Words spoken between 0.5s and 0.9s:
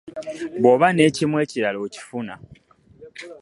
Bw'oba